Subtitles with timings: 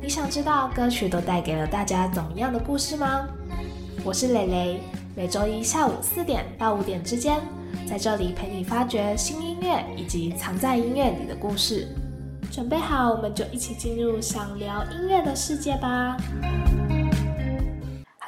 [0.00, 3.26] 你想知道歌曲都带给了大家怎么样的故事吗？
[4.04, 4.80] 我是蕾蕾，
[5.16, 7.40] 每周一下午四点到五点之间，
[7.88, 11.88] 在这里陪你发掘新音乐以及藏在音乐里的故事。
[12.52, 16.16] 准备好，我们就一起进入想聊音乐的世界吧。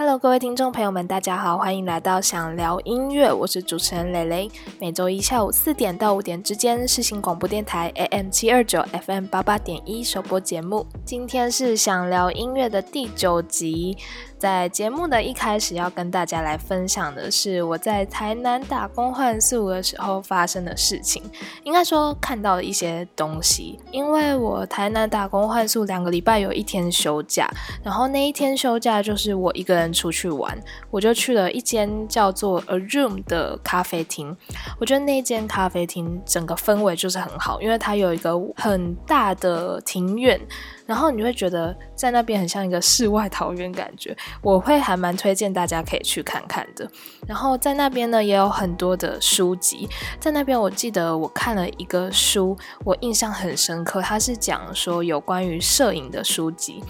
[0.01, 4.49] Hello，各位听众朋友们，大家好，欢迎来到想聊音乐，我是主持人蕾蕾。
[4.79, 10.87] 每周一下午四点到五点之间，是新广播电台 AM 七二九 FM 八八点一首播节目。
[11.05, 13.99] 今天是想聊音乐的第九集。
[14.39, 21.21] 在节目的一开始，要跟大家来分享的是我在台南打工换宿的时候发生的事情，
[21.65, 23.79] 应该说看到的一些东西。
[23.91, 27.51] 因为我台南打工换宿两个礼拜有一天休假，
[27.83, 30.57] 然后那一天休假就是我一个人出去玩，
[30.91, 34.37] 我就去了一间叫做 A Room 的咖啡厅。
[34.79, 40.41] 我觉得那间咖啡厅整个氛围就是很好，因为它有一个很大的庭院。
[40.89, 46.91] 然后你会觉得在那边很像一个世外桃源感觉，我会还蛮推荐大家可以去看看的。
[47.27, 49.87] 然后在那边呢也有很多的书籍，
[50.19, 56.83] 在那边我记得我看了一个书，我印象很深刻，它是讲说有关于摄影的书籍。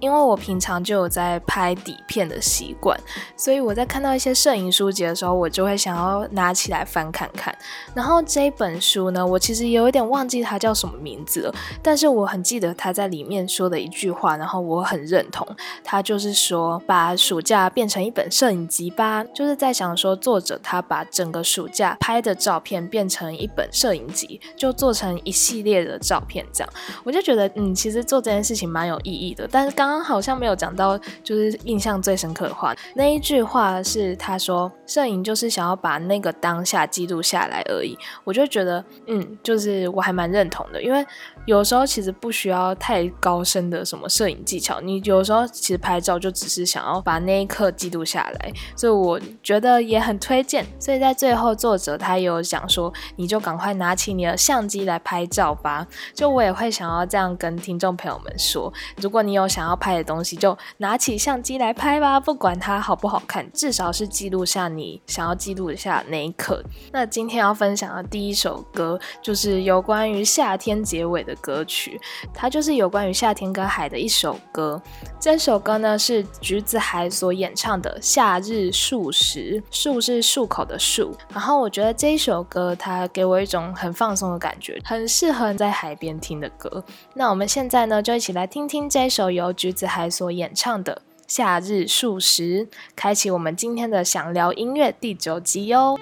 [0.00, 2.98] 因为我平常就有在拍底片的习惯，
[3.36, 7.56] 所以我在看到一些摄影书籍的时候，我就会想要拿起来翻看看。
[7.94, 15.46] 然后这本书呢，我其实有一点忘记它叫什么名字了，但是我很记得他在里面说的一句话，然后我很认同。
[15.82, 26.72] 他就是说，把暑假变成一本摄影集吧，就是在想说，作者他把整个暑假拍的照片变成一本摄影集，就做成一系列的照片，这样
[27.04, 29.48] 我就觉得，嗯，其实做这件事情蛮有意义的。
[29.50, 29.96] 但是刚刚。
[30.06, 32.72] 好像没有讲到，就是印象最深刻的话。
[32.94, 41.04] 那一句话是他说：“摄影就是想要把那个当下记录下来而已。”我就觉得，嗯，就是我还蛮认同的，因为
[41.46, 50.66] 有时候其实不需要太高深的什么摄影技巧，你有时候其实拍照就只是想要把那一刻记录下来，所以我觉得也很推荐。
[50.78, 66.60] 所以在最后，作者他有讲说：“你就赶快拿起你的相机来拍照吧。”就我也会想要这样跟听众朋友们说：如果你有想要拍的东西，就拿起相机来拍吧，不管它好不好看，至少是记录下你想要记录一下那一刻。
[66.90, 72.00] 那今天要分享的第一首歌，就是有关于夏天结尾的歌曲，
[72.34, 74.80] 它就是有关于夏天跟海的一首歌。
[75.20, 81.12] 这首歌呢是橘子海所演唱的《夏日漱石》，漱是漱口的漱。
[81.32, 86.84] 然后我觉得这一首歌，它给我一种很放松的感觉，很适合在海边听的歌。
[87.14, 95.98] 那我们现在呢，就一起来听听这首由橘子海所演唱的《夏日数十》，开启我们今天的想聊音乐第九集哟。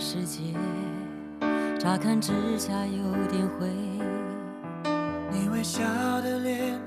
[0.00, 0.42] 世界
[1.78, 3.68] 乍看之下有点灰。
[5.30, 5.80] 你微笑
[6.20, 6.80] 的脸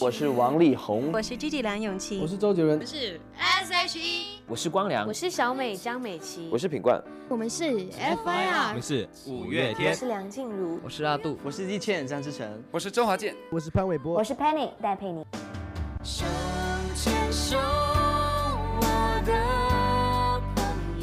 [0.00, 15.24] 我是王力宏，我是 Gigi 梁咏琪，我是周杰伦，我是 S.H.E，我是光良，我是小美张美琪，我是品冠，我们是 F.I.R，我们是五月天，我是梁静茹，我是阿杜，我是易倩张志成，我是周华健，我是潘玮柏，我是 Penny 戴佩妮。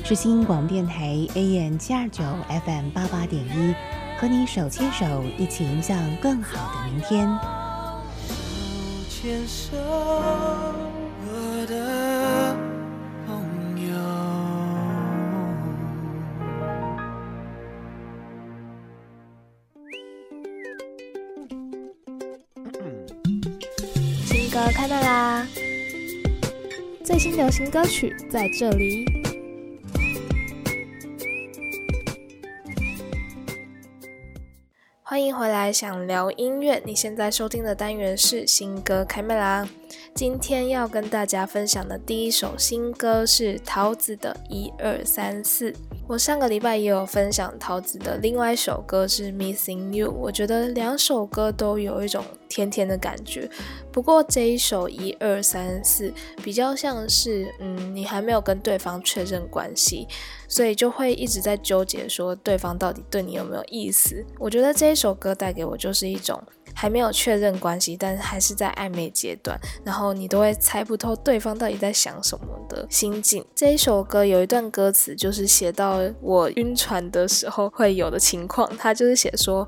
[0.05, 2.21] 是新广电台 AM 七二九
[2.65, 3.73] FM 八八点一，
[4.19, 7.25] 和你手牵手，一起迎向更好的明天。
[8.27, 8.29] 手
[9.09, 9.77] 牵手，
[11.25, 12.53] 我的
[13.25, 13.33] 朋
[13.87, 13.93] 友。
[24.25, 25.47] 新歌开麦啦！
[27.05, 29.22] 最新流行歌曲在这里。
[35.13, 36.81] 欢迎回来，想聊音乐。
[36.83, 39.69] 你现在收听的单元是新歌开麦啦！
[40.15, 45.71] 今天要跟大家分享的第一首新歌是桃子的《一二三四》。
[46.05, 53.49] 我上个礼拜也有分享桃子的另外一首歌是《Missing You》，我觉得两首歌都有一种甜甜的感觉。
[53.89, 56.09] 不过这一首《一二三四》
[56.43, 60.05] 比较像是，嗯，你还没有跟对方确认关系，
[60.49, 64.25] 所以就会一直在纠结说对方到底对你有没有意思。
[64.37, 66.41] 我觉得这一首歌带给我就是一种。
[66.75, 73.45] 还没有确认关系，但还是在暧昧阶段，然后你都会猜不透对方到底在想什么的心境。
[73.55, 79.67] 这一首歌有一段歌词，就是写到我晕船的时候会有的情况，他就是写说。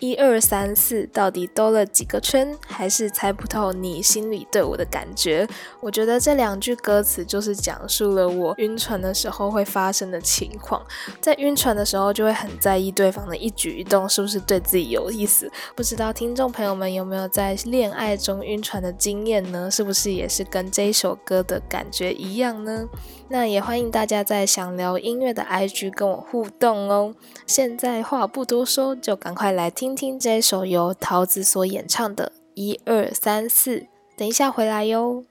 [0.00, 2.56] 一二三四，到底兜了几个圈？
[2.66, 5.46] 还是猜不透你心里对我的感觉？
[5.80, 10.84] 我觉得这两句歌词就是讲述了我晕船的时候会发生的情况。
[11.20, 15.50] 在晕船的时候，就会很在意对方的一举一动是不是对自己有意思。
[15.74, 19.70] 不知道听众朋友们有没有在恋爱中晕船的经验呢？
[19.70, 22.88] 是不是也是跟这一首歌的感觉一样呢？
[23.28, 27.14] 那也欢迎大家在想聊音乐的 IG 跟我互动哦。
[27.46, 33.80] 现在话不多说，就赶快来听听听这首由桃子所演唱的《一二三四》。
[34.16, 35.26] 等一下回来哟。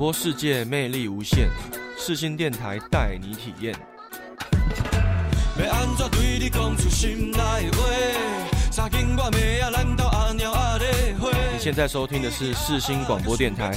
[0.00, 1.50] 播世界魅力无限，
[1.98, 3.76] 四新电台带你体验。
[5.62, 7.84] 要安怎对你讲出心内话？
[8.72, 11.28] 三更我妹啊，咱斗阿猫阿咧花。
[11.52, 13.72] 你现在收听的是四新广播电台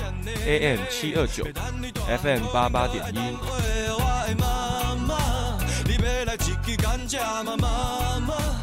[0.48, 1.46] AM 七二九
[2.08, 3.18] FM 八八点一。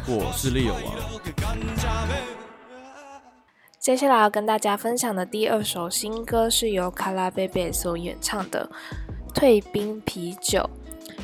[0.07, 2.40] 我是利友王。
[3.81, 8.69] 接下来要跟大家分享的第二首新歌是由卡拉贝贝所演唱的
[9.33, 10.59] 《退冰啤酒》。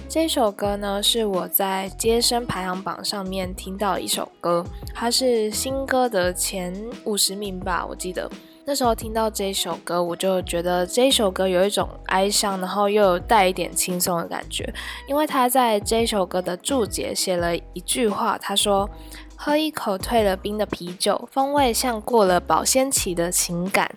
[0.09, 6.73] 这首歌呢是我在接生排行榜上面听到一首歌，它是新歌的前
[7.03, 8.27] 五十名吧，我记得。
[8.65, 14.67] 那时候听到这首歌，我就觉得这首歌有一种哀伤，然后又有带一点轻松的感觉，
[15.07, 18.89] 因为他在这首歌的注解写了一句话，他说。
[19.37, 23.89] 喝一口退了冰的啤酒，风味像过了保鲜期的情感。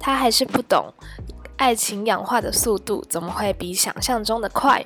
[0.00, 0.92] 他还是不懂，
[1.58, 4.84] 爱情氧化的速度怎么会比想象中的快？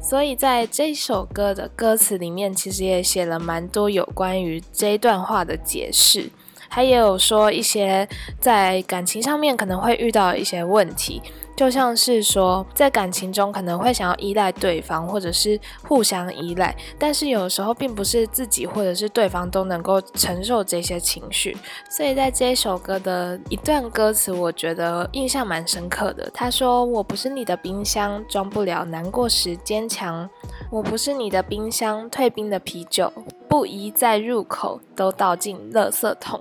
[0.00, 6.30] 所以在这首歌的歌词里面，其实也写了蛮多有关于这一段话的解释。
[6.70, 8.08] 他也有说一些
[8.40, 11.20] 在感情上面可能会遇到一些问题，
[11.56, 21.56] 就像是说在感情中可能会想要依赖对方，或者是互相依赖，但是有时候并不是自己或者是对方都能够承受这些情绪。
[21.88, 26.28] 所以在这首歌的一段歌词，我觉得印象蛮深刻的。
[26.34, 30.28] 他说：“我不是你的冰箱，装不了难过时坚强；
[30.70, 33.12] 我不是你的冰箱，退冰的啤酒。”
[33.46, 36.40] 不宜在入口都倒进垃圾桶。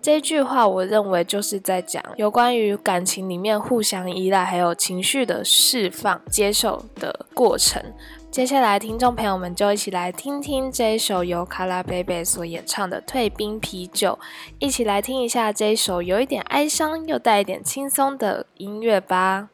[0.00, 7.82] 这句话，我认为就是在讲有关于感情里面互相依赖，还有情绪的释放、接受的过程。
[8.30, 14.16] 接下来，听众朋友们就一起来听听这一首由卡拉贝贝所演唱的《退冰啤酒》，
[14.60, 19.48] 一起来听一下这一首有一点哀伤又带一点轻松的音乐吧。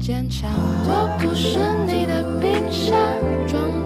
[0.00, 0.50] 坚强。
[0.52, 2.96] 我不是你的冰箱
[3.46, 3.79] 装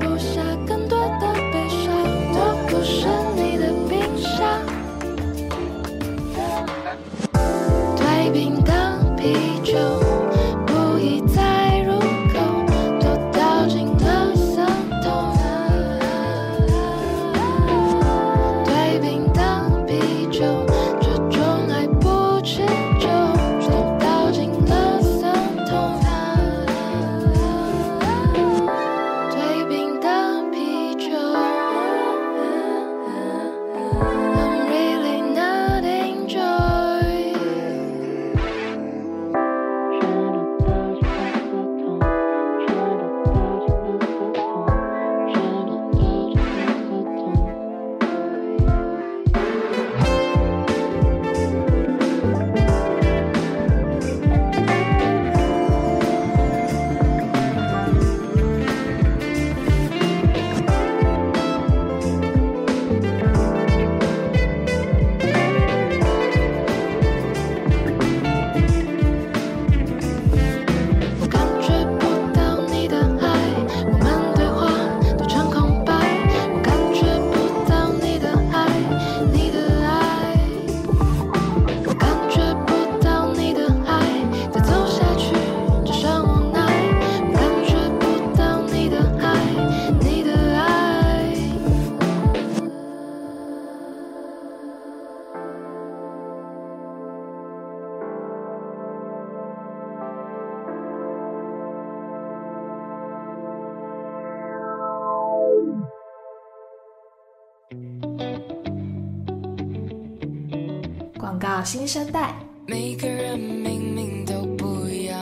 [111.25, 112.35] 广告新生代，
[112.67, 115.19] 每个人明明都不一样，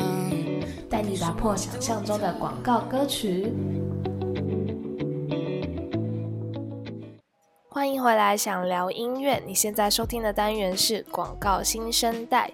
[0.90, 3.52] 带你打破想象中的广告歌曲。
[7.68, 9.40] 欢迎回来，想聊音乐。
[9.46, 12.50] 你现在收听的单元是广告新生代。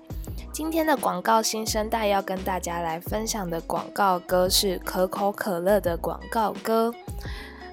[0.53, 6.93] 今天的广告新生代要跟大家来分享的广告歌是可口可乐的广告歌。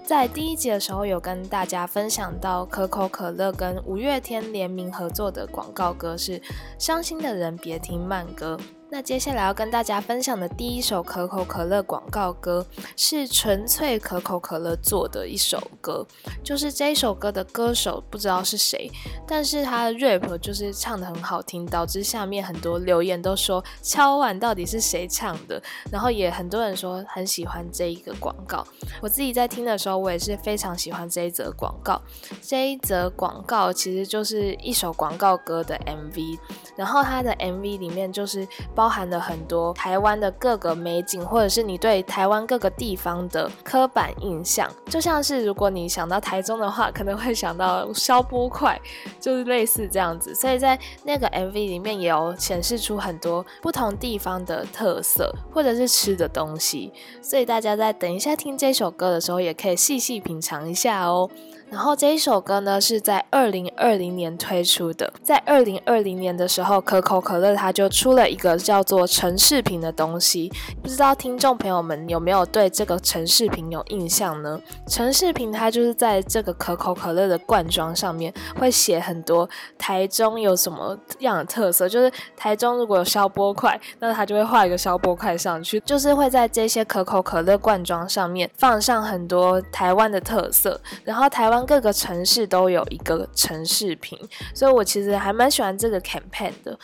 [0.08, 6.40] 在第一集的时候，有跟大家分享到可口可乐跟五月天联名合作的广告歌是
[6.78, 8.56] 《伤心的人别听慢歌》。
[8.96, 16.08] 那接下来要跟大家分享的第一首可口可乐广告歌，是纯粹可口可乐做的一首歌。
[16.42, 18.90] 就是这一首歌的歌手不知道是谁，
[19.28, 25.62] 但是他的 rap 就是唱的很好听，导致下面很多留言都说敲碗到底是谁唱的。
[25.92, 28.66] 然后也很多人说很喜欢这一个广告。
[29.02, 32.02] 我自己在听的时候，我也是非常喜欢这一则广告。
[32.42, 36.40] 这一则广告其实就是一首广告歌的 MV，
[36.76, 38.90] 然后它的 MV 里面就是包。
[38.96, 48.80] 含了很多台湾的各个美景，或者是你对台湾各个地方的刻板印象，就像是如果你想到台中的话，可能会想到消波块，
[49.20, 50.34] 就是类似这样子。
[50.34, 56.94] 所以在那个 MV 里面也有显示出很多不同地方的特色，或者是吃的东西。
[57.22, 61.30] 所以大家在等一下听这首歌的时候，也可以细细品尝一下哦。
[61.70, 65.12] 然后这一首歌呢，是在二零二零年推出的。
[65.22, 70.52] 在二零二零年的时候，可口可乐它就出了一个叫做城市瓶的东西。
[70.82, 74.62] 不知道听众朋友们有没有对这个城市瓶有印象呢？
[74.88, 91.55] 城市瓶它就是在这个可口可乐的罐装上面会写很多台中有什么样的特色，就是台中如果有消波块，那它就会画一个消波块上去，就是会在这些可口可乐罐装上面放上很多台湾的特色，然后台湾。
[91.64, 94.18] 各个城市都有一个城市品，
[94.56, 96.76] 所以我其实还蛮喜欢这个 campaign 的。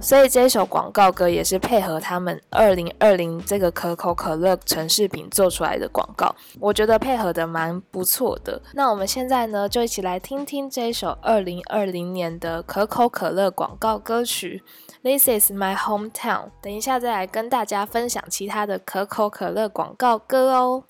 [0.00, 8.60] 所以这首广告歌也是配合他们二零二零这个可口可乐城市品做出来的广告，我觉得配合的蛮不错的。
[8.74, 14.62] 那我们现在呢，就一起来听听这首二零二零年的可口可乐广告歌曲
[15.02, 16.44] 《This Is My Hometown》。
[16.60, 20.84] 等一下再来跟大家分享其他的可口可乐广告歌哦。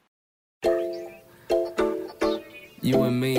[2.87, 3.35] You and me，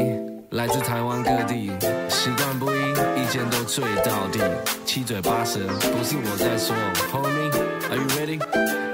[0.49, 1.71] 来自台湾各地，
[2.09, 4.41] 习惯不一，意见都最到底，
[4.85, 6.75] 七嘴八舌，不是我在说
[7.13, 8.86] ，Homie，Are you ready？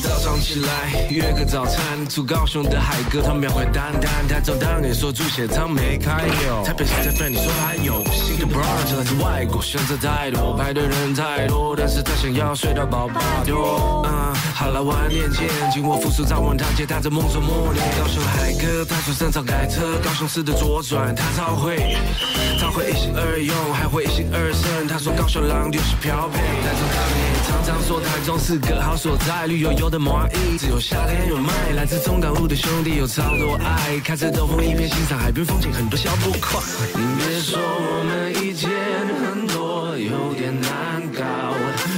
[0.00, 4.28] 早上起来约个早餐，住高雄的海哥他秒回单单。
[4.28, 8.04] 台中当年说猪血汤没开有，台北市在飞你说还有。
[8.12, 14.06] 新的 brunch 来自外国，选择太多，排队人太多，但是他想要睡到饱饱多。
[14.06, 17.84] 嗯，好了，晚点见，紧握扶手早晚堂街，踏着梦中默念。
[17.98, 21.96] 高雄海哥他说深草改车，高雄市的左转他超会，
[22.60, 24.86] 他会一心二用，还会一心二圣。
[24.86, 26.38] 他说高雄狼就是漂配。
[26.38, 29.46] 台中当年常常说台中是个好所在。
[29.46, 31.52] 绿油油的蚂蚁，只有夏天有卖。
[31.74, 36.60] 来自中港路的兄弟有超多爱，开着兜风一边欣赏海边风景，很多小步快。
[36.94, 38.68] 你别说我们意见
[39.20, 41.24] 很多，有点难搞，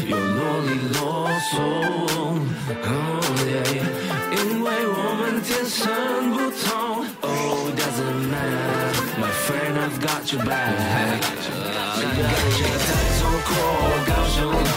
[0.07, 1.53] 又啰里啰嗦。
[2.71, 3.83] Oh yeah，
[4.31, 5.91] 因为我们天生
[6.31, 7.05] 不同。
[7.23, 11.19] Oh doesn't matter, my friend I've got your back。
[12.01, 12.87] 感谢台
[13.19, 13.51] 中阔，
[14.07, 14.71] 高雄浪，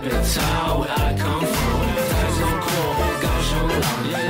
[0.00, 1.90] 台北潮，Where I come from。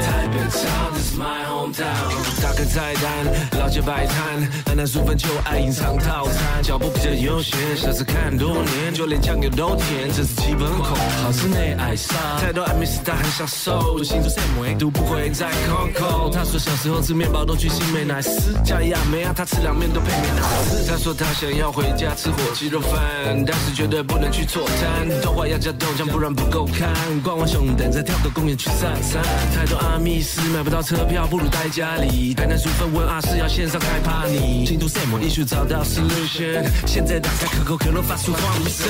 [0.03, 2.30] 台北潮，This is my hometown。
[2.65, 16.31] 菜单，老街摆摊，南南薯粉就爱隐藏套餐，脚步比较悠闲，下次看多年，就连酱油都甜，这是基本款，好吃内爱上，太多爱美食他很享受，新竹 Sam 唯独不会再 Coco。
[16.31, 20.87] 他说小时候吃面包都去新美奶丝，加亚美啊，他吃凉面都配面奶丝。
[20.91, 26.89] 他说他想要回家吃火鸡肉饭，但是绝对不能去错摊，豆花要加豆浆，不然不够看。
[27.23, 29.23] 逛完熊蛋再跳个公园去散散。
[29.55, 32.35] 太多阿密斯买不到车票，不如待家里。
[32.51, 34.65] 台南薯粉问阿是要线上开 party。
[34.67, 38.89] 京都 Sam 艺术找到 solution，现在打开可口可乐发出欢呼声。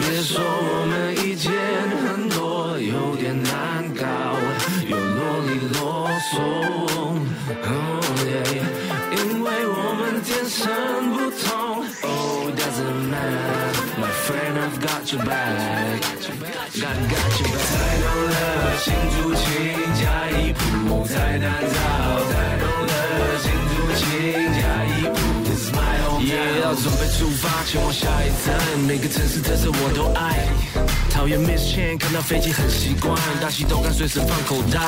[0.00, 1.50] 别说我们意见
[2.04, 4.04] 很多，有点难搞，
[4.86, 6.34] 又啰里啰嗦。
[9.12, 10.68] 因为我们天生
[11.14, 11.48] 不同。
[12.02, 16.04] Oh doesn't matter, my friend I've got your back,
[16.76, 17.64] got got your back。
[17.64, 18.36] 太浓了，
[18.76, 19.40] 新竹青
[19.94, 20.04] 加
[20.38, 22.29] 一铺，太难找。
[26.20, 30.46] 也要准备出发，前往下一站，每个城市特色我都爱。
[31.10, 34.78] 讨厌 Miss Chan，看到飞机很习惯，大西都敢随时放口袋。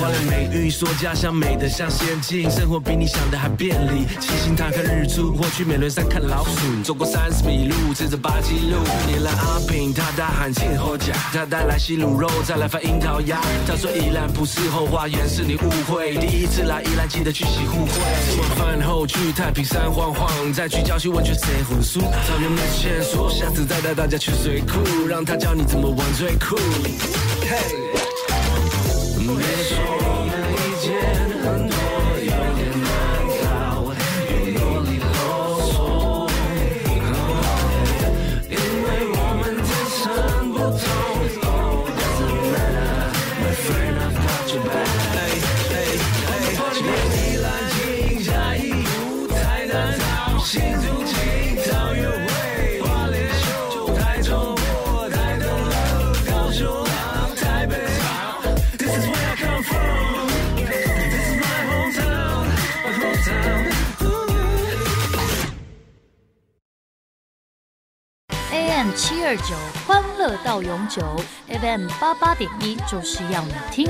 [0.00, 4.06] 花了美玉说家乡美得像仙境，生活比你想的还便利。
[4.20, 6.82] 七星潭看日出，或去美仑山看老鼠。
[6.82, 8.78] 走过三十米路，吃着八吉路。
[9.06, 13.40] 你来阿平，他大喊庆贺甲，他带来西卤肉，再来份樱桃鸭。
[13.66, 16.14] 他说宜兰不是后花园，是你误会。
[16.16, 17.92] 第一次来宜兰，记得去洗护会。
[18.30, 22.00] 吃完饭后去太平山晃晃，再去郊区温泉晒混素。
[22.00, 26.56] 草原 Miss Chan 说下次再带大家去水库，让他教你怎么玩最酷。
[27.42, 27.58] 嘿，
[29.18, 30.15] 别说
[69.36, 69.54] 二九，
[69.86, 71.02] 欢乐到永久
[71.46, 73.86] ；FM 八八点一，就是要你听。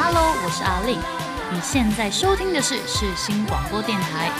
[0.00, 0.98] Hello，我是阿令，
[1.52, 4.32] 你现在收听的是世新广播电台。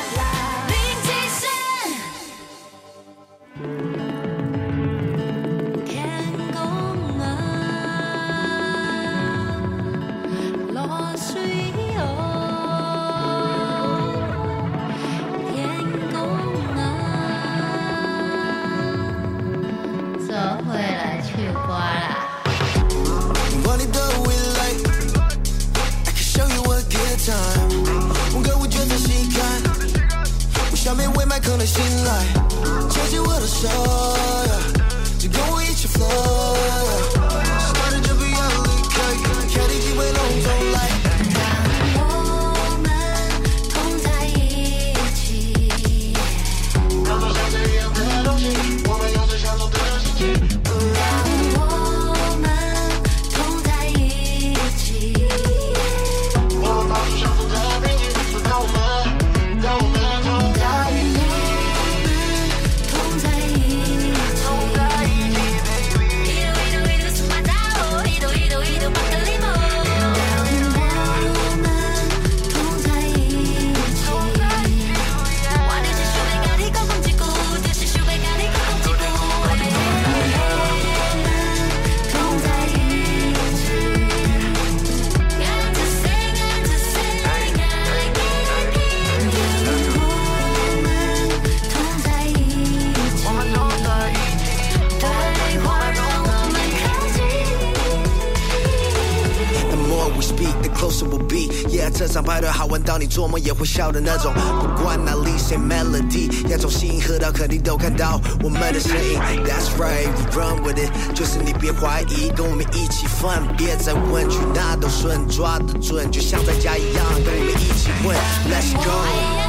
[103.27, 104.33] 我们也会笑的那种。
[104.77, 109.21] 不管哪里谁 melody，要从心喝到肯定都看到我们的身影。
[109.45, 118.17] That's right, we run with it，就是你别怀疑，跟我们一起 fun，别再问去哪都顺，抓得准，就像在家一样，跟我们一起混。
[118.49, 119.46] Let's go。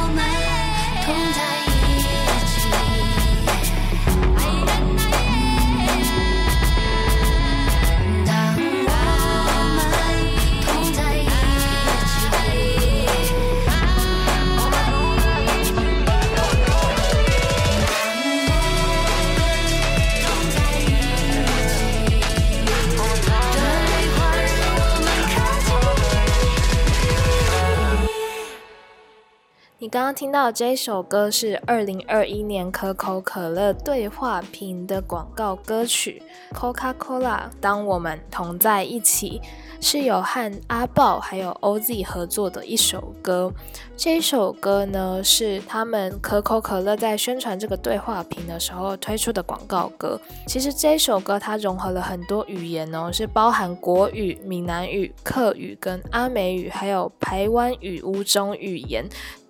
[30.08, 36.22] 刚听到这首歌是二零二一年可口可乐对话屏的广告歌曲
[36.56, 37.20] 《Coca-Cola》。
[37.60, 39.38] 当我们同在一起，
[39.82, 43.52] 是有和阿豹还有 OZ 合作的一首歌。
[43.98, 50.20] 这一首歌呢，是他们可口可乐在宣传这个对话屏的时候推出的广告歌。
[50.46, 59.04] 其实这一首歌它融合了很多语言哦，是包含国语、闽南语、客语跟阿美语，还有台湾语五种语言。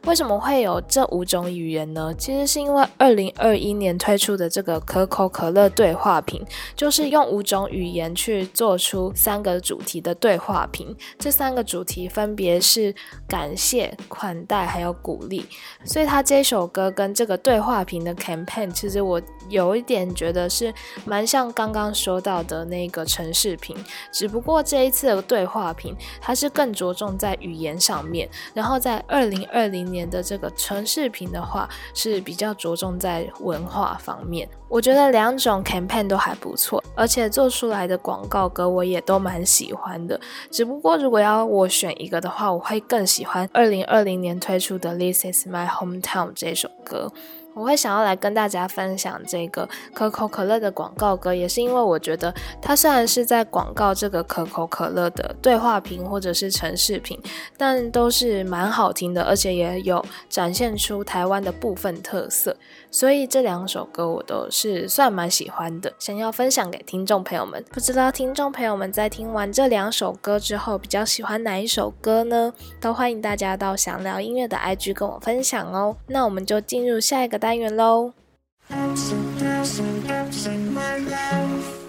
[0.04, 2.14] 为什么会有这五种语言呢？
[2.16, 6.42] 其实是因为二零二一年推出的这个可口可乐对话屏，
[6.76, 10.96] 就是用五种语言去做出三个主题的对话屏。
[11.18, 12.94] 这三个主题分别是
[13.26, 15.46] 感谢、款待还有鼓励。
[15.84, 20.72] 所以他这首歌跟这个对话屏的 campaign，其实我有一点觉得是
[21.04, 23.76] 蛮像刚刚说到的那个城市屏，
[24.12, 34.48] 只不过这一次的对话屏，它是更着重在语言上面，然后在二零二零年的这个城市屏的话，是比较着重在文化方面。
[34.68, 40.20] 我觉得两种 campaign 都还不错，而且做出来的广告歌我也都蛮喜欢的。
[40.50, 47.12] 只不过如果要我选一个的话，我会更喜欢二零二零年推出的《This Is My Hometown》这首歌。
[47.54, 57.20] 我会想要来跟大家分享这个可口可乐的广告歌，也是因为我觉得它虽然是在广告这个可口可乐的对话屏或者是城市屏，
[57.56, 62.56] 但都是蛮好听的，而且也有展现出台湾的部分特色。
[62.90, 67.64] 所以这两首歌我都是算蛮喜欢的，想要分享给听众朋友们。
[67.70, 72.52] 不知道听众朋友们在听完这两首歌之后，比较喜欢哪一首歌呢？
[72.80, 75.96] 都欢迎大家到想聊音乐的 IG 跟我分享哦。
[76.06, 78.12] 那我们就进入下一个单元喽。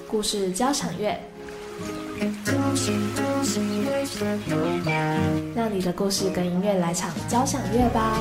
[0.07, 1.17] 故事交响乐，
[5.55, 8.17] 让你的故事跟音乐来场交响乐吧。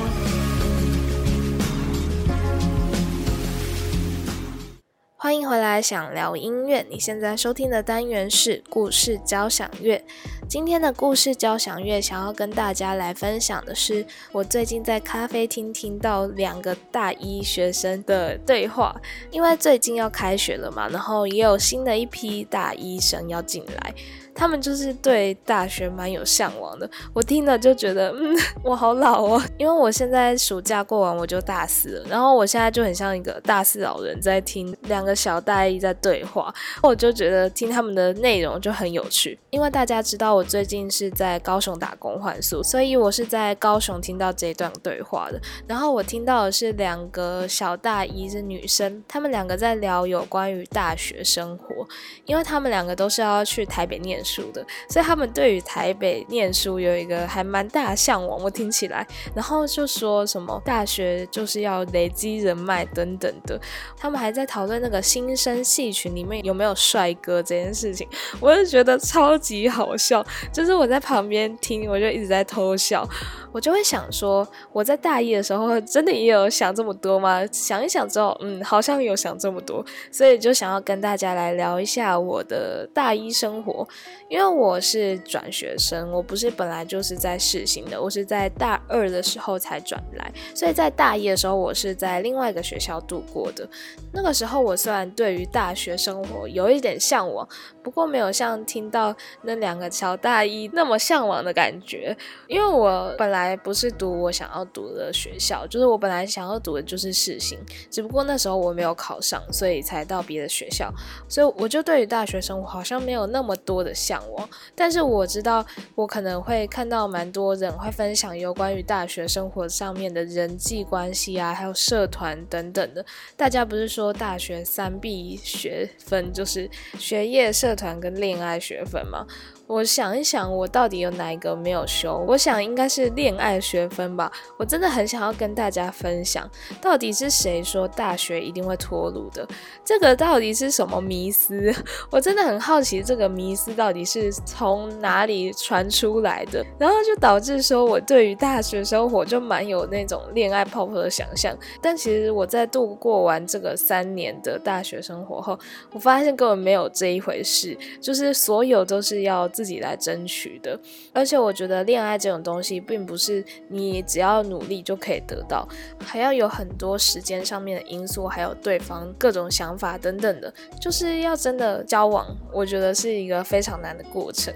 [5.21, 6.85] 欢迎回来，想聊音乐。
[6.89, 10.01] 你现在收听的单元是故事交响乐。
[10.47, 18.95] 今天的故事交响乐，想要跟大家来分享的是，我最近在咖啡厅听到两个大一学生的对话。
[19.29, 23.93] 因为最近要开学了嘛，然后也有新的一批大一生要进来。
[24.33, 39.37] 他们就是对大学蛮有向往的，我听了就觉得，嗯， 我好老哦，因为我现在暑假过完我就大四了，然后我现在就很像一个大四老人在听两个小大一在对话，我就觉得听他们的内容就很有趣。
[39.49, 45.41] 因为大家知道我最近是在高雄打工换宿，所以我是在高雄听到这一段对话的。
[45.67, 51.87] 然后我听到的是两个小大一是女生，她们两个在聊有关于大学生活，
[52.25, 54.18] 因为她们两个都是要去台北念。
[54.23, 58.41] 书的，所以他们对于台北念书有一个还蛮大的向往。
[58.41, 59.05] 我听起来，
[59.35, 63.59] 然后就说什么大学就是要累积人脉等等的。
[63.97, 68.07] 他们还在讨论那个新生系群里面有没有帅哥这件事情，
[68.39, 70.25] 我就觉得超级好笑。
[70.53, 73.07] 就是我在旁边听，我就一直在偷笑。
[73.51, 77.43] 我就会想说，我在大一的时候真的也有想这么多吗？
[77.51, 83.87] 想一想之后，嗯，好像有想这么多，所以就想要跟大家来聊一下我的大一生活。
[84.27, 93.67] 因为我是转学生，我不是本来就是在试行的，我是在大二的时候才转来，所以在大一的时候，我是在另外一个学校度过的。
[94.11, 97.47] 那个时候，我虽然对于大学生活有一点向往，
[97.83, 102.15] 不过没有像听到那两个乔大一那么向往的感觉。
[102.47, 110.91] 因为我本来不是读我想要读的学校，就是我本来想要读的就是试行，只不过那时候我没有考上，所以才到别的学校，
[111.27, 114.49] 所以我就对于大学生活好像没有那么多的向往。
[114.73, 123.05] 但是我知道，我可能会看到蛮多人会分享有关于大学生活上面的人际关系啊，还有社团等等的。
[123.35, 129.27] 大家不是说大学三必学分就是学业、社团跟恋爱学分吗？
[129.67, 132.25] 我想一想，我到底有哪一个没有修？
[132.27, 134.31] 我想应该是恋爱学分吧。
[134.57, 136.49] 我真的很想要跟大家分享，
[136.81, 139.47] 到底是谁说大学一定会脱路的？
[139.85, 141.71] 这个到底是什么迷思？
[142.09, 146.63] 我真的很好奇，这个迷思到 到底是从哪里传出来的？
[146.77, 151.57] 然后就导致说我对于大学生活就蛮有那种恋爱泡泡的想象。
[151.81, 155.57] 但其实我在度过完这个三年的大学生活后，
[155.91, 159.49] 我发现根本没有这一回事，就是所有都是要。
[159.49, 160.79] 自己来争取的，
[161.11, 165.67] 而且我觉得恋爱这种东西，并不是你只要努力就可以得到，
[166.05, 174.53] 还要有很多时间上面的因素，还有对方各种想法等等的，就是要真的交往，我觉得是一个非常难的过程。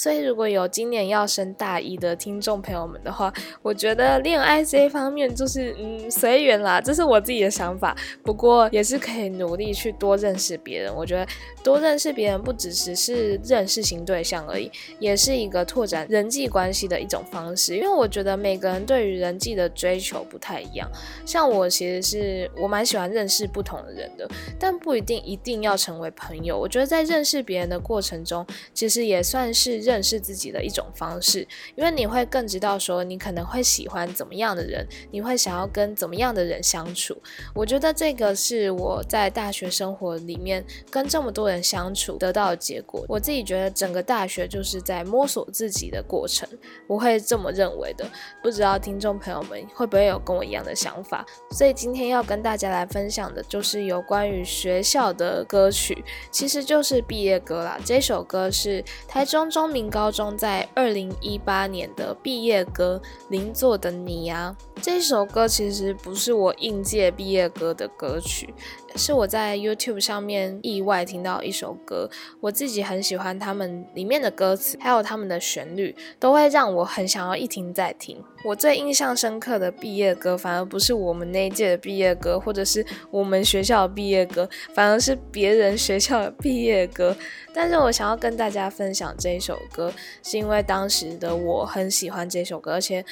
[0.00, 7.94] 所以，如果有今年要升大一的听众朋友们的话，我觉得恋爱这一方面就是嗯随缘啦，这是我自己的想法。
[8.22, 10.90] 不过也是可以努力去多认识别人。
[10.96, 11.26] 我觉得
[11.62, 17.76] 多认识别人不只是是认识型对象而已，也是一个拓展人际关系的一种方式。
[17.76, 20.90] 因为我觉得每个人对于人际的追求不太一样。
[21.26, 24.26] 像我其实是我蛮喜欢认识不同的人的，
[24.58, 26.58] 但不一定一定要成为朋友。
[26.58, 29.89] 我觉得在认识别人的过程中，其实也算是。
[29.90, 31.40] 认识自己的一种方式，
[31.74, 37.20] 因为你会更知道说你可能会喜欢怎么样的人，你会想要跟怎么样的人相处。
[37.52, 43.04] 我觉得这个是我在大学生活里面跟这么多人相处得到的结果。
[43.08, 46.48] 我自己觉得整个大学就是在摸索自己的过程，
[46.86, 48.06] 我会这么认为的。
[48.40, 51.26] 不知道听众朋友们会不会有跟我一样的想法？
[51.50, 57.76] 所以今天要跟大家来分享的就是有关于学校的歌曲，其实就是毕业歌啦。
[57.84, 59.79] 这首歌是台中中民。
[59.88, 64.56] 高中在二零一八年的毕业歌《邻座的你》啊。
[64.82, 68.52] 这首歌其实不是我应届毕业歌的歌曲，
[68.96, 72.08] 是我在 YouTube 上面意外听到一首歌，
[72.40, 78.22] 我自己很喜欢他们里面的歌词，还有他们的旋律，都会让我很想要一听再听。
[78.42, 87.16] 我最印象深刻的毕业歌，反而不是我们那一届的毕业歌，或者是我们学校的毕业歌，反而是别人学校的毕业歌。
[87.52, 93.04] 但是我想要跟大家分享这一首歌，是因为当时的我很喜欢这首歌，而且。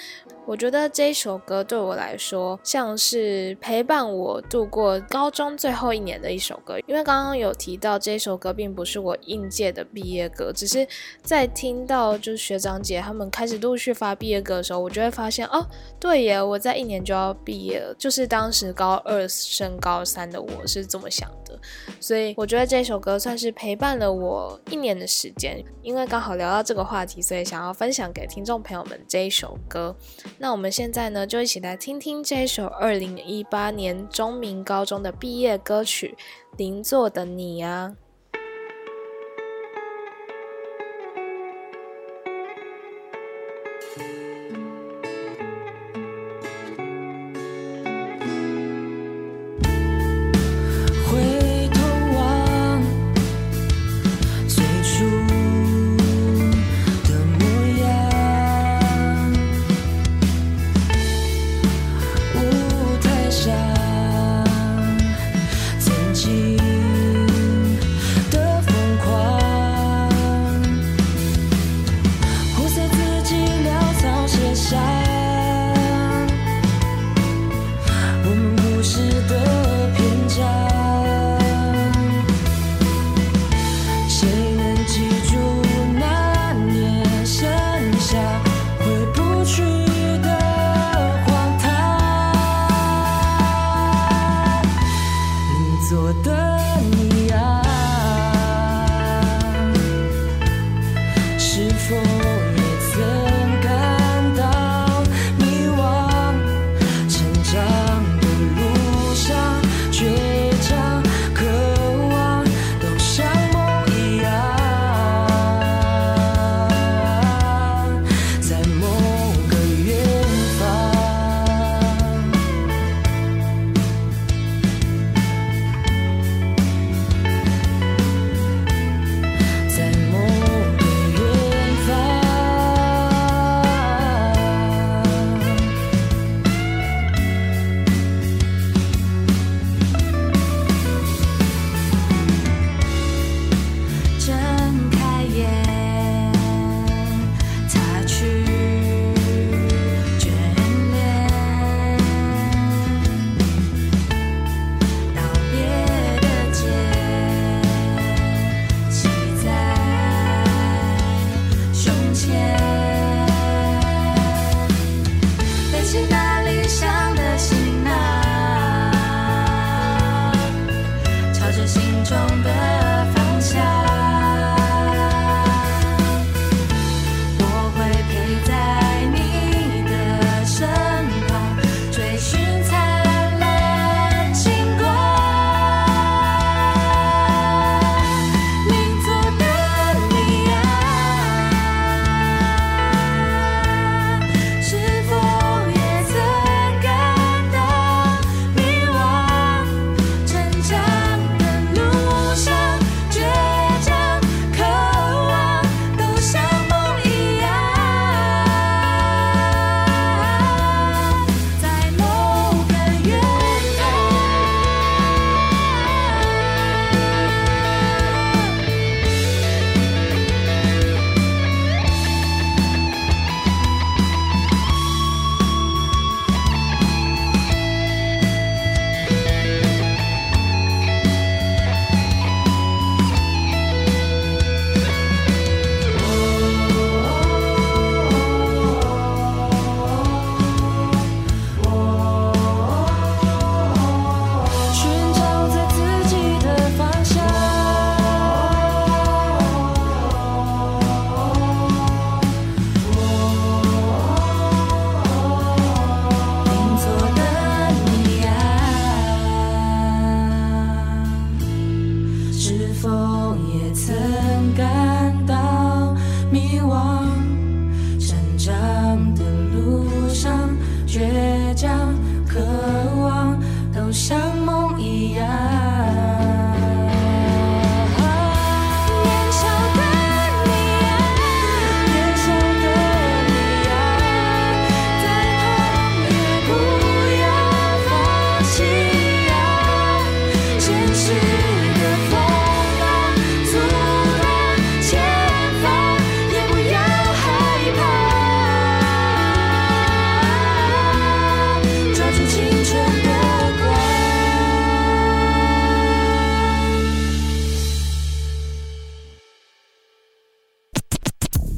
[0.46, 10.88] 我觉得这首歌对我来说像是陪伴我度过高中最后一年的一首歌，因为刚刚有提到这首歌并不是我应届的毕业歌，只是
[11.20, 15.66] 在听到就是学长姐他们开始陆续发毕业歌的时候，我觉得发现哦，
[15.98, 21.58] 对耶，我在一年就要毕业了，就是当时高二升高三的我是这么想的，
[21.98, 29.96] 所以我觉得这首歌算是陪伴了我一年的时间，因为刚好聊到这个话题，所以想要分享给听众朋友们这一首歌。
[30.38, 36.16] 那我们现在呢，就一起来听听这首二零一八年中明高中的毕业歌曲
[36.56, 37.96] 《邻座的你》啊。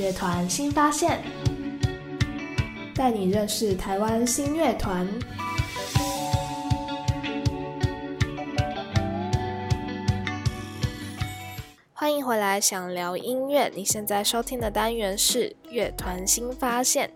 [0.00, 1.22] 乐团新发现，
[2.94, 5.06] 带你认识台湾新乐团。
[11.92, 13.70] 欢迎回来，想聊音乐。
[13.74, 17.10] 你现在收听的单元是乐团新发现。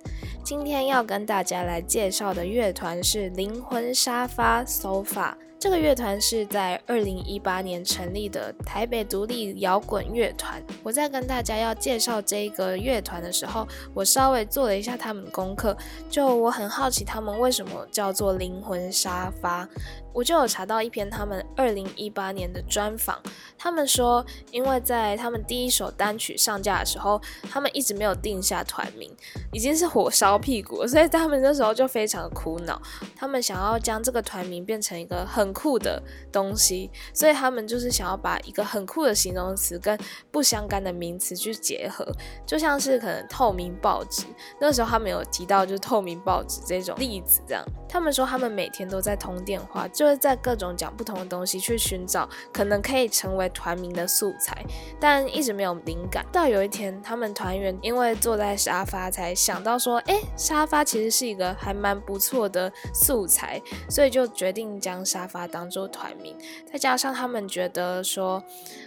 [0.45, 5.32] 今天要跟大家来介绍的乐团是灵魂沙发 （Sofa）。
[5.65, 10.62] 这个乐团是在二零一八年成立的台北独立摇滚乐团。
[10.83, 15.75] 我在跟大家要介绍这个乐团的时候，我稍微做了一下他们的功课。
[16.11, 19.67] 就我很好奇他们为什么叫做灵魂沙发，
[20.15, 23.21] 我就有查到一篇他们二零一八年的专访。
[23.59, 29.11] 他们说，因为在他们第一首单曲上架的时候，他们一直没有定下团名，
[29.53, 32.81] 已经是火烧屁股，所以他们那时候就非常的苦恼。
[33.17, 36.01] 他们想要将这个团名变成一个很酷的
[36.31, 39.99] 东西，所以他们就是想要把一个很酷的形容词跟
[40.31, 42.07] 不相干的名词去结合，
[42.47, 44.25] 就像是可能透明报纸。
[44.61, 47.65] 那时候他们有提到就是透明报纸这种例子，这样。
[47.89, 53.51] 他们说他们每天都在通电话，就就是在各种讲不同的东西去寻找可能可以成为。
[53.55, 54.65] 团名的素材，
[54.99, 56.27] 但一直没有灵感。
[56.33, 66.37] 到有一天，他们团员因为坐在沙发，才想到说：“哎，沙发其实是一个还蛮不错的素材。”所以就决定将沙发当做团名。
[66.71, 68.43] 再加上他们觉得说，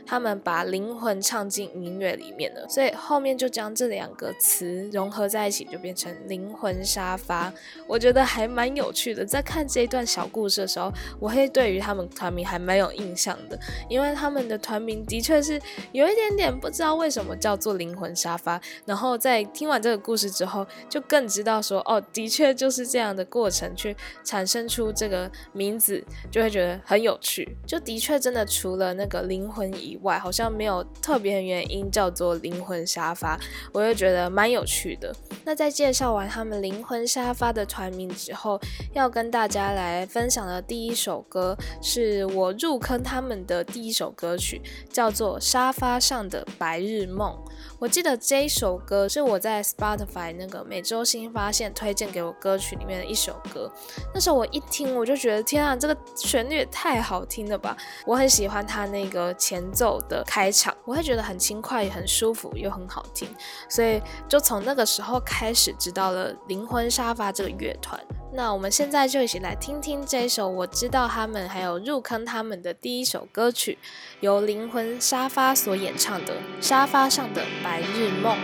[0.06, 7.54] 他们把灵魂唱进音乐里面了，所以后面就将这两个词融合在一起，就变成灵魂沙发。
[7.88, 9.26] 我觉得还蛮有趣的。
[9.26, 13.58] 在看这一段小故事的时候，我会对于他们团名还蛮有印象的，
[13.90, 14.58] 因为他们的。
[14.68, 15.62] 团名的确是
[15.94, 23.96] 有一点点不知道为什么叫做灵魂沙发，然后在听完这个故事之后，就更知道说哦，的确就是这样的过程去
[24.26, 27.56] 产生出这个名字，就会觉得很有趣。
[27.66, 33.40] 就的确真的除了那个灵魂以外，好像没有特别的原因叫做灵魂沙发，
[33.72, 35.16] 我就觉得蛮有趣的。
[35.46, 38.60] 那在介绍完他们灵魂沙发的团名之后，
[38.94, 44.62] 要跟大家来分享的第一首歌，是我入坑他们的第一首歌曲。
[44.92, 47.38] 叫做《沙发上的白日梦》。
[47.80, 53.72] 我记得这一首歌是我在 Spotify 那个每周新发现推荐给我歌曲里面的一首歌。
[54.12, 57.78] 那时候我一听，我就觉得天啊，这个旋律也太好听了吧！
[58.08, 63.30] 我很喜欢它那个前奏的开场，我会觉得很轻快、很舒服又很好听。
[63.70, 68.00] 所以就从那个时候开始知道了灵魂沙发这个乐团。
[68.34, 73.78] 那我们现在就一起来听听这首我知道他们还有入坑他们的第一首歌曲，
[74.20, 78.36] 由灵魂沙发所演唱的《沙发上的白日梦》。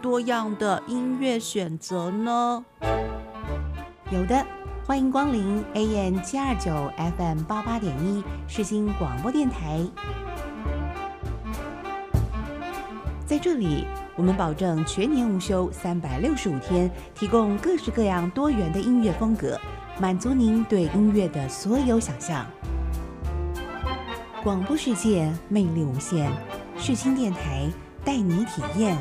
[0.00, 2.64] 多样的音乐选择呢？
[4.10, 4.44] 有的，
[4.84, 6.70] 欢迎光临 AM 七二九
[7.18, 9.80] FM 八八点一世新广播电台。
[13.26, 13.84] 在这里，
[14.14, 19.58] 我们保证全年无休，三百六十五天，提供各式各样多元的音乐风格，
[19.98, 22.46] 满足您对音乐的所有想象。
[24.44, 26.30] 广播世界魅力无限，
[26.78, 27.68] 世新电台
[28.04, 28.96] 带你体验。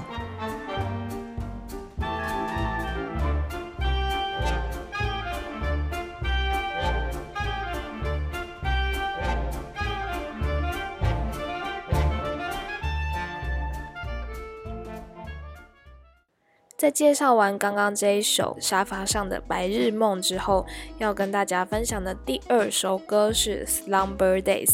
[16.85, 20.63] 在介绍完刚刚这一首沙发上的白日梦之后，
[20.99, 24.69] 要跟大家分享的第二首歌是《Slumber Days》。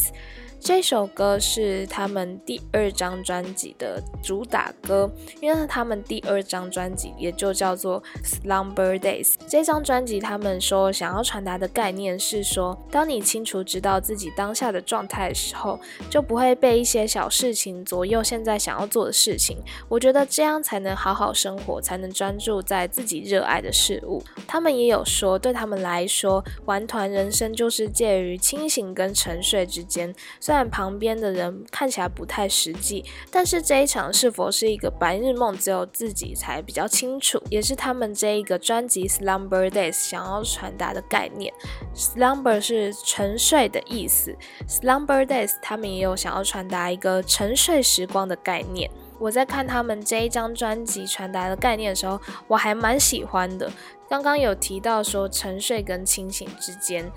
[0.64, 5.10] 这首歌是他们第二张专辑的主打歌，
[5.40, 9.32] 因为他们第二张专辑也就叫做《Slumber Days》。
[9.48, 19.58] 这张专辑他们说想要传达的概念是说，当你清楚知道自己当下的状态的时候，就不会被一些小事情左右现在想要做的事情。
[19.88, 24.22] 我觉得这样才能好好生活，才能专注在自己热爱的事物。
[24.46, 30.14] 他们也有说，对他们来说，玩团人生就是介于清醒跟沉睡之间。
[30.52, 41.50] 虽然旁边的人看起来不太实际，但是这一场是否是一个白日梦，只有自己才比较清楚，也是他们这一个专辑《Slumber Days》想要传达的概念。
[41.96, 44.36] Slumber 是沉睡的意思
[44.68, 48.90] ，Slumber Days 他们也有想要传达一个沉睡时光的概念。
[49.18, 53.72] 我在看他们这一张专辑传达的概念的时候，我还蛮喜欢的。
[54.06, 57.10] 刚刚有提到说沉睡跟清醒之间，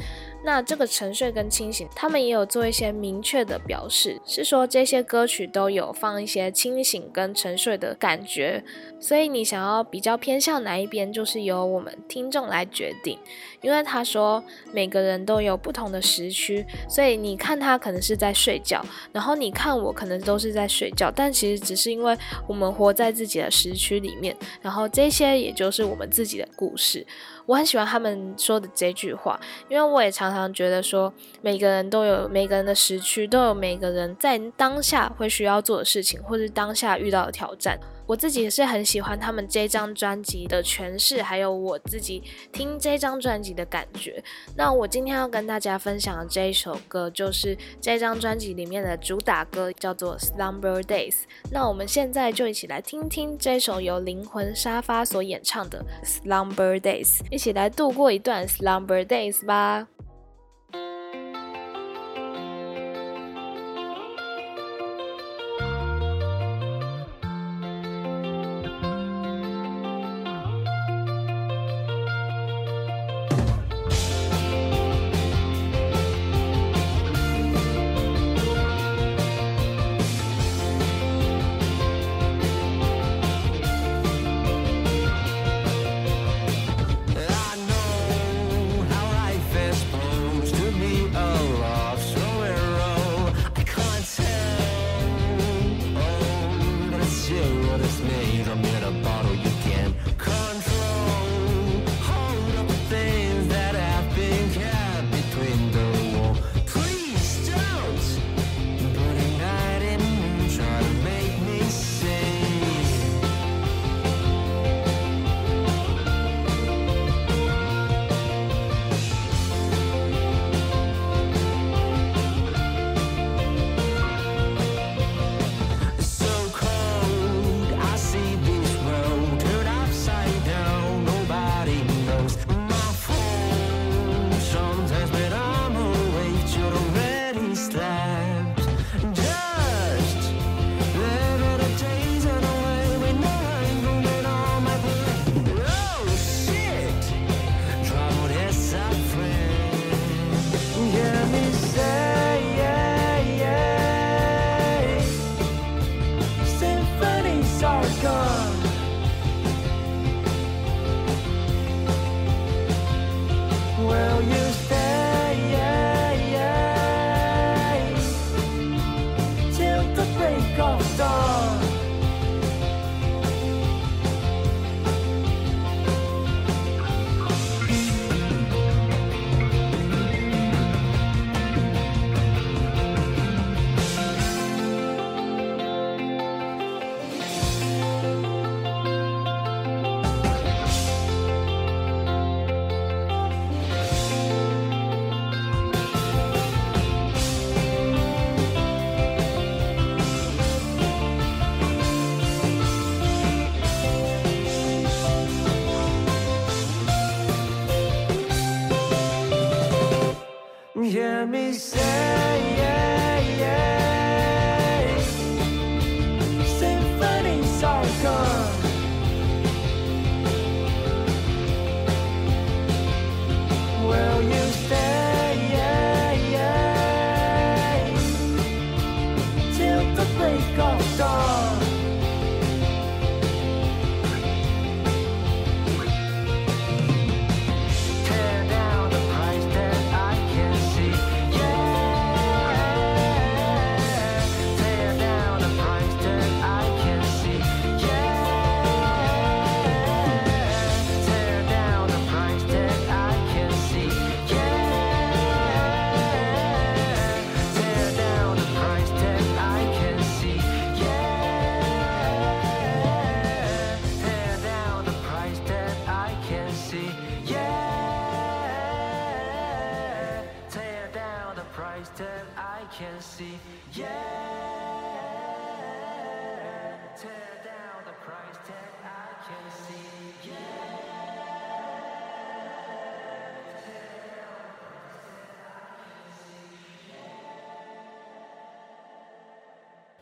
[0.45, 8.63] 那这个沉睡跟清醒，他们也有做一些明确的表示，是说这些歌曲都有放一些清醒跟沉睡的感觉，
[8.99, 13.17] 所以你想要比较偏向哪一边，就是由我们听众来决定。
[13.61, 22.15] 因为他说每个人都有不同的时区，所以你看他可能是在睡觉，然后你看我可能都是在睡觉，但其实只是因为
[22.47, 27.03] 我们活在自己的时区里面，然后这些也就是我们自己的故事。
[27.45, 29.39] 我很喜欢他们说的这句话，
[29.69, 37.79] 因为我也常常觉得说，每个人都有每个人的时区，都有每个人在当下会需要做的事情，或是当下遇到的挑战。
[38.07, 44.23] 我自己也是很喜欢他们这张专辑的诠释，还有我自己听这张专辑的感觉。
[44.55, 51.13] 那我今天要跟大家分享的这一首歌，就是这张专辑里面的主打歌，叫做《Slumber Days》。
[51.51, 59.87] 那我们现在就一起来听听这首由灵魂沙发所演唱的《Slumber Days》，一起来度过一段 Slumber Days 吧。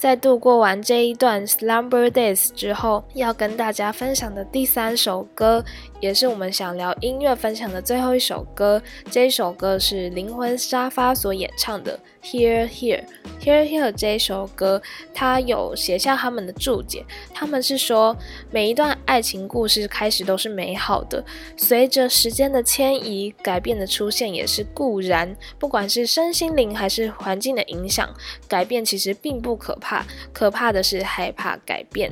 [0.03, 5.63] 在度过完这一段 slumber days 之后，要跟大家分享的第三首歌，
[6.01, 8.83] 也是我们想聊音乐分享的最后一首歌。
[9.09, 11.97] 这一首歌是灵魂沙发所演唱的
[12.27, 13.05] 《Here Here
[13.41, 14.81] Here Here》这一首歌，
[15.13, 18.13] 他有写下他们的注解，他们是说
[18.51, 21.23] 每一段爱情故事开始都是美好的，
[21.55, 25.33] 随着时间的迁移，改变的出现也是固然。
[25.57, 28.13] 不管是身心灵还是环境的影响，
[28.49, 29.92] 改变其实并不可怕，
[30.31, 32.09] 可怕的是害怕改变。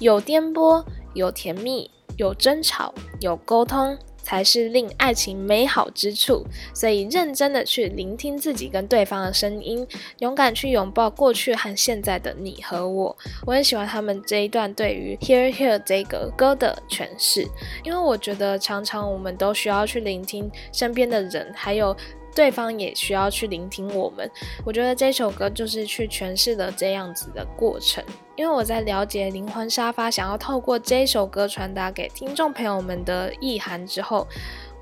[0.00, 3.96] 有颠簸，有甜蜜，有争吵，有沟通。
[4.24, 9.84] 才是令爱情美好之处，所以认真的去聆听自己跟对方的声音，
[10.20, 13.16] 勇敢去拥抱过去和现在的你和我。
[13.44, 17.44] 我很喜欢他们这一段对于 Here Here 这个歌的诠释，
[17.82, 21.94] 因为我觉得常常我们都需要去聆听身边的人，还有。
[22.34, 24.30] 对方也需要去聆听我们，
[24.64, 28.02] 我觉得这首歌就是去诠释了这样子的过程。
[28.34, 34.26] 因为我在了解灵魂沙发想要透过这首歌传达给听众朋友们的意涵之后，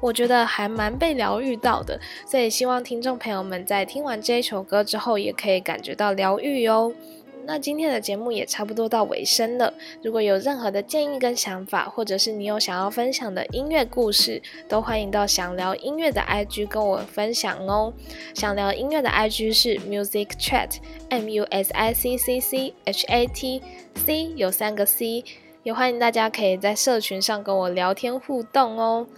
[0.00, 2.00] 我觉得还蛮被疗愈到的。
[2.24, 6.92] 所以希望听众朋友们在听完这首歌之后，也可以感觉到疗愈哟。
[7.52, 9.74] 那今天的节目也差不多到尾声了。
[10.04, 17.92] 如果有任何的建议跟想法，或者是你有想要分享的音乐故事，都欢迎到想聊音乐的 IG 跟我分享哦。
[18.34, 23.60] 想聊音乐的 IG 是 Music Chat，M U S I C C C H A T
[23.96, 25.24] C，有三个 C。
[25.64, 29.08] 也欢迎大家可以在社群上跟我聊天互动哦。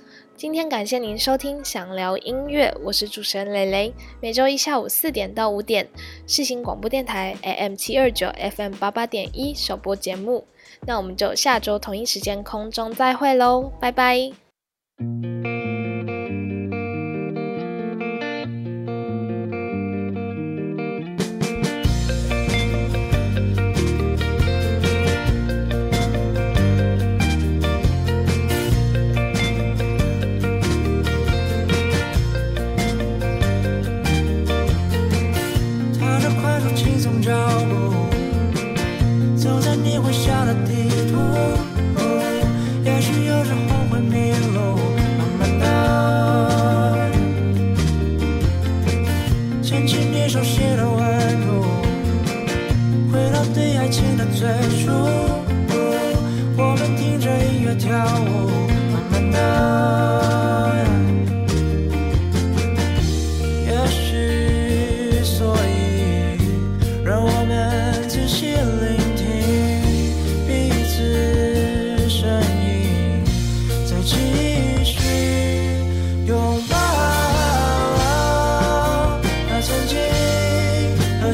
[0.42, 3.94] 今天感谢您收听想聊音乐，我是主持人蕾蕾。
[4.20, 5.88] 每周一下午四点到五点，
[6.26, 8.26] 世新广播电台 AM 七二九
[8.56, 10.44] FM 八八点一首播节目。
[10.84, 14.32] 那我们就下周同一时间空中再会喽，拜拜。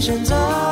[0.01, 0.68] 现在。